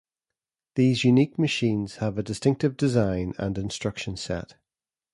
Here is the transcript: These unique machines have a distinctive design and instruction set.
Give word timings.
These 0.73 1.03
unique 1.03 1.37
machines 1.37 1.97
have 1.97 2.17
a 2.17 2.23
distinctive 2.23 2.75
design 2.75 3.35
and 3.37 3.55
instruction 3.55 4.17
set. 4.17 4.55